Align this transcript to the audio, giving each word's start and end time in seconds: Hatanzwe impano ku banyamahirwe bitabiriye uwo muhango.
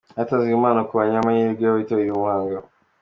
Hatanzwe 0.17 0.51
impano 0.53 0.79
ku 0.87 0.93
banyamahirwe 0.99 1.65
bitabiriye 1.77 2.13
uwo 2.13 2.21
muhango. 2.25 2.59